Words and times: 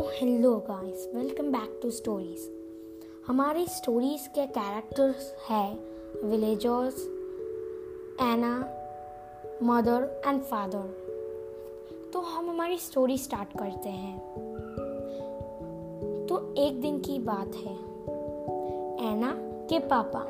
Hello 0.00 0.54
guys 0.56 1.10
welcome 1.14 1.50
back 1.52 1.80
to 1.82 1.90
stories 1.90 2.50
हमारी 3.26 3.66
stories 3.66 4.26
के 4.26 4.46
characters 4.46 5.34
है 5.48 5.74
villagers 6.24 7.00
Anna 8.20 8.52
mother 9.62 10.22
and 10.26 10.42
father 10.42 10.86
तो 12.12 12.20
हम 12.20 12.50
हमारी 12.50 12.78
स्टोरी 12.78 13.18
स्टार्ट 13.18 13.58
करते 13.58 13.88
हैं। 13.88 14.18
तो 16.26 16.54
एक 16.58 16.80
दिन 16.80 16.98
की 17.00 17.18
बात 17.18 17.56
है। 17.56 17.74
एना 19.12 19.32
के 19.68 19.78
पापा 19.78 20.22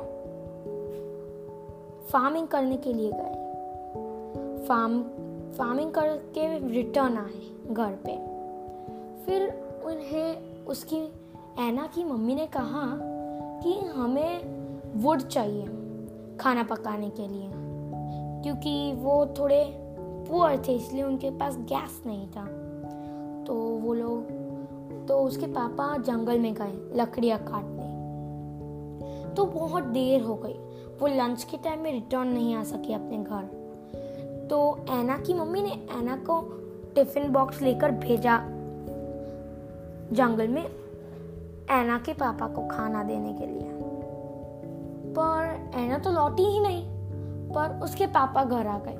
फ़ार्मिंग 2.11 2.47
करने 2.47 2.77
के 2.77 2.93
लिए 2.93 3.11
गए। 3.13 4.67
फार्म 4.67 5.01
फ़ार्मिंग 5.51 5.91
करके 5.91 6.69
रिटर्न 6.69 7.17
आए 7.17 7.73
घर 7.73 7.91
पे। 7.91 8.40
फिर 9.25 9.49
उन्हें 9.85 10.65
उसकी 10.65 11.01
ऐना 11.59 11.87
की 11.87 12.03
मम्मी 12.03 12.35
ने 12.35 12.45
कहा 12.47 12.85
कि 13.63 13.73
हमें 13.87 15.01
वुड 15.03 15.21
चाहिए 15.21 15.65
खाना 16.37 16.63
पकाने 16.63 17.09
के 17.09 17.27
लिए, 17.27 17.51
क्योंकि 18.43 18.93
वो 18.93 19.25
थोड़े 19.39 19.63
पुअर 20.29 20.57
थे, 20.57 20.73
इसलिए 20.73 21.03
उनके 21.03 21.29
पास 21.29 21.57
गैस 21.57 22.01
नहीं 22.05 22.27
था। 22.27 22.45
तो 23.47 23.53
वो 23.53 23.93
लोग 23.93 24.39
तो 25.07 25.19
उसके 25.19 25.45
पापा 25.45 25.97
जंगल 25.97 26.39
में 26.39 26.53
गए 26.53 26.73
लकड़ियाँ 26.95 27.39
काटने। 27.39 27.89
तो 29.33 29.45
बहुत 29.45 29.83
देर 29.83 30.21
हो 30.21 30.35
गई। 30.35 30.53
वो 31.01 31.07
लंच 31.07 31.43
के 31.43 31.57
टाइम 31.57 31.79
में 31.79 31.91
रिटर्न 31.91 32.27
नहीं 32.27 32.55
आ 32.55 32.63
सके 32.63 32.93
अपने 32.93 33.17
घर। 33.17 34.47
तो 34.49 34.85
ऐना 34.89 35.17
की 35.17 35.33
मम्मी 35.33 35.61
ने 35.61 35.71
ऐना 35.99 36.15
को 36.29 36.41
टिफ़िन 36.95 37.31
बॉक्स 37.31 37.61
लेकर 37.61 37.91
भेजा। 37.91 38.37
जंगल 40.11 40.47
में 40.47 40.81
ऐना 41.69 41.99
के 41.99 42.13
पापा 42.13 42.47
को 42.47 42.67
खाना 42.67 43.03
देने 43.03 43.33
के 43.33 43.45
लिए। 43.45 43.71
पर 45.13 45.71
ऐना 45.75 45.97
तो 45.97 46.11
लौटी 46.11 46.43
ही 46.43 46.59
नहीं, 46.59 46.87
पर 47.49 47.79
उसके 47.83 48.05
पापा 48.05 48.43
घर 48.43 48.67
आ 48.67 48.77
गए। 48.77 48.95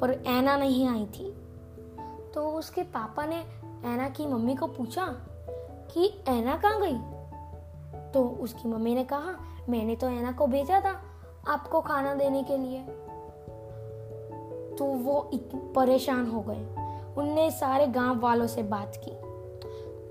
पर 0.00 0.24
ऐना 0.26 0.56
नहीं 0.56 0.88
आई 0.88 1.06
थी। 1.06 1.30
तो 2.34 2.48
उसके 2.48 2.82
पापा 2.82 3.24
ने 3.24 3.36
ऐना 3.84 4.08
की 4.08 4.26
मम्मी 4.26 4.54
को 4.54 4.66
पूछा 4.66 5.06
कि 5.90 6.24
ऐना 6.28 6.56
कहाँ 6.56 6.80
गई? 6.80 7.16
तो 8.12 8.28
उसकी 8.28 8.68
मम्मी 8.68 8.94
ने 8.94 9.04
कहा, 9.04 9.36
मैंने 9.68 9.96
तो 9.96 10.08
ऐना 10.08 10.32
को 10.32 10.46
भेजा 10.46 10.80
था 10.80 11.02
आपको 11.52 11.80
खाना 11.80 12.14
देने 12.14 12.42
के 12.42 12.56
लिए। 12.56 12.82
तो 14.76 14.84
वो 14.84 15.30
परेशान 15.54 16.30
हो 16.30 16.40
गए। 16.40 16.76
उनने 17.18 17.50
सारे 17.50 17.86
गाँव 17.86 18.20
वालों 18.20 18.46
से 18.46 18.62
बात 18.62 18.92
की। 18.96 19.15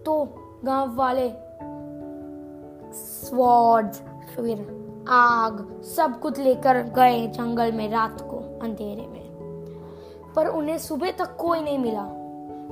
तो 0.06 0.28
गाँव 0.66 0.96
वाले 0.96 1.32
स्वॉर्ड्स 2.94 4.02
फिर 4.36 4.86
आग, 5.10 5.82
सब 5.82 6.20
कुछ 6.20 6.40
लेकर 6.40 6.84
गए 6.84 7.28
जंगल 7.28 7.72
में 7.72 7.90
रात 7.90 8.22
को 8.22 8.60
अंधेरे 8.60 9.08
में। 9.08 9.26
पर 10.36 10.48
उन्हें 10.48 10.78
सुबह 10.78 11.12
तक 11.12 11.38
कोई 11.38 11.62
नहीं 11.62 11.80
मिला। 11.80 12.06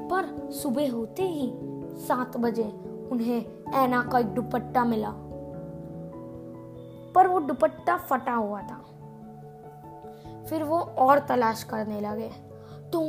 पर 0.09 0.51
सुबह 0.51 0.91
होते 0.91 1.23
ही 1.23 1.53
सात 1.95 2.37
बजे 2.37 2.63
उन्हें 3.11 3.45
ऐना 3.73 4.03
का 4.03 4.19
एक 4.19 4.25
दुपट्टा 4.25 4.85
मिला। 4.85 5.13
पर 7.15 7.27
वो 7.27 7.39
दुपट्टा 7.39 7.97
फटा 7.97 8.33
हुआ 8.33 8.61
था। 8.61 8.85
फिर 10.49 10.63
वो 10.63 10.79
और 10.79 11.19
तलाश 11.19 11.63
करने 11.63 12.01
लगे। 12.01 12.29
तो 12.93 12.99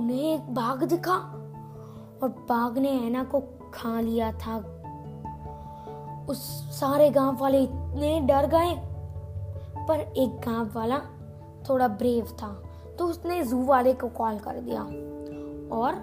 उन्हें 0.00 0.34
एक 0.34 0.54
बाघ 0.54 0.84
दिखा 0.84 1.16
और 2.22 2.28
बाघ 2.28 2.78
ने 2.78 3.06
ऐना 3.06 3.24
को 3.24 3.42
खा 3.74 4.00
लिया 4.00 4.32
था। 4.32 4.56
उस 6.28 6.40
सारे 6.80 7.10
गाँव 7.10 7.36
वाले 7.38 7.62
इतने 7.62 8.20
डर 8.20 8.46
गए। 8.46 8.74
पर 9.88 10.00
एक 10.00 10.40
गाँव 10.46 10.70
वाला 10.74 11.00
थोड़ा 11.68 11.88
ब्रेव 11.88 12.26
था 12.42 12.62
तो 12.98 13.06
उसने 13.06 13.42
जू 13.44 13.64
वाले 13.64 13.92
को 13.92 14.08
कॉल 14.08 14.38
कर 14.38 14.58
दिया। 14.58 14.82
और 15.76 15.94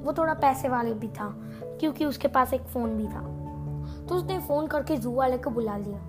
वो 0.00 0.12
थोड़ा 0.12 0.34
पैसे 0.34 0.68
वाले 0.68 0.94
भी 0.94 1.08
था, 1.08 1.34
क्योंकि 1.62 2.04
उसके 2.04 2.28
पास 2.28 2.52
एक 2.54 2.62
फ़ोन 2.62 2.96
भी 2.96 3.06
था। 3.06 3.20
तो 4.06 4.14
उसने 4.14 4.38
फ़ोन 4.38 4.66
करके 4.66 4.96
जू 4.96 5.12
वाले 5.14 5.38
को 5.38 5.50
बुला 5.50 5.76
लिया। 5.76 6.00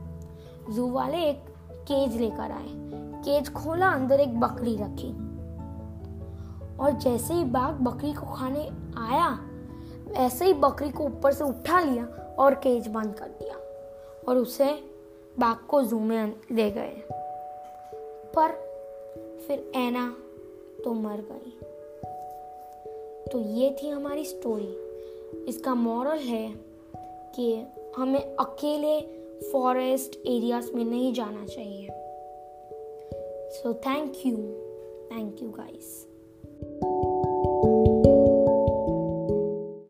जू 0.70 0.92
वाले 0.92 1.18
एक 1.18 1.46
केज 1.82 2.16
लेकर 2.16 2.52
आए। 2.52 2.70
केज 3.26 3.54
खोला, 3.54 3.90
अंदर 3.90 4.20
एक 4.20 4.40
बकरी 4.40 4.76
रखी। 4.76 5.12
और 6.78 6.92
जैसे 6.92 7.34
ही 7.34 7.44
बाघ 7.44 7.74
बकरी 7.74 8.14
को 8.14 8.26
खाने 8.26 8.70
आया 8.98 9.40
ऐसे 10.16 10.46
ही 10.46 10.54
बकरी 10.54 10.90
को 10.90 11.04
ऊपर 11.04 11.34
से 11.34 11.44
उठा 11.44 11.80
लिया 11.82 12.36
और 12.40 12.54
केज 12.54 12.88
बंद 12.88 13.16
कर 13.16 13.26
दिया 13.26 13.56
और 14.28 14.38
उसे 14.38 14.66
बाघ 15.40 15.68
को 15.68 15.82
जू 15.82 16.00
में 16.00 16.34
ले 16.52 16.72
गए। 16.72 17.04
पर 18.36 18.52
फिर 19.48 19.72
ऐना 19.76 20.18
तो 20.84 20.94
मर 20.94 21.18
गई। 21.32 21.60
तो 23.32 23.40
ये 23.40 23.78
थी 23.84 23.90
हमारी 23.90 24.26
स्टोरी 24.26 24.84
इसका 25.46 25.76
मॉरल 25.76 26.18
है 26.18 26.56
कि 27.36 27.68
हमें 27.98 28.36
अकेले 28.36 29.02
फॉरेस्ट 29.52 30.16
एरियाज़ 30.16 30.74
में 30.74 30.86
नहीं 30.86 31.14
जाना 31.14 31.46
चाहिए। 31.46 31.90
So 33.54 33.70
thank 33.70 34.14
you 34.26 34.38
thank 35.12 35.42
you 35.42 35.50
guys 35.60 36.93